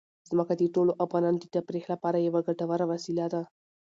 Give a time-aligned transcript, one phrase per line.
[0.29, 3.41] ځمکه د ټولو افغانانو د تفریح لپاره یوه ګټوره وسیله ده.